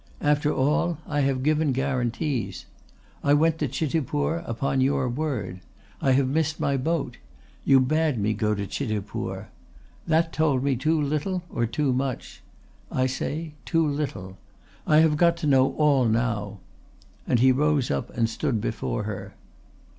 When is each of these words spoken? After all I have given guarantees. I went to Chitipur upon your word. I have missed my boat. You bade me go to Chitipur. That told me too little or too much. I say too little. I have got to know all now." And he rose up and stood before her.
After 0.21 0.51
all 0.51 0.97
I 1.05 1.19
have 1.21 1.43
given 1.43 1.73
guarantees. 1.73 2.65
I 3.23 3.35
went 3.35 3.59
to 3.59 3.67
Chitipur 3.67 4.37
upon 4.47 4.81
your 4.81 5.07
word. 5.07 5.59
I 6.01 6.13
have 6.13 6.27
missed 6.27 6.59
my 6.59 6.75
boat. 6.75 7.17
You 7.65 7.79
bade 7.79 8.17
me 8.17 8.33
go 8.33 8.55
to 8.55 8.65
Chitipur. 8.65 9.49
That 10.07 10.33
told 10.33 10.63
me 10.63 10.75
too 10.75 10.99
little 10.99 11.43
or 11.51 11.67
too 11.67 11.93
much. 11.93 12.41
I 12.91 13.05
say 13.05 13.53
too 13.63 13.87
little. 13.87 14.39
I 14.87 15.01
have 15.01 15.17
got 15.17 15.37
to 15.37 15.45
know 15.45 15.73
all 15.73 16.05
now." 16.05 16.57
And 17.27 17.37
he 17.39 17.51
rose 17.51 17.91
up 17.91 18.09
and 18.17 18.27
stood 18.27 18.59
before 18.59 19.03
her. 19.03 19.35